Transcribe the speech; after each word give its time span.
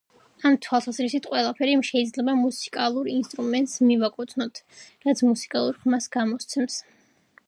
ამ 0.49 0.53
თვალსაზრისით, 0.65 1.27
ყველაფერი 1.33 1.75
შეიძლება 1.89 2.35
მუსიკალურ 2.39 3.11
ინსტრუმენტს 3.17 3.77
მივაკუთვნიოთ, 3.91 4.59
რაც 5.09 5.23
მუსიკალურ 5.29 5.81
ხმას 5.85 6.11
გამოსცემს. 6.17 6.81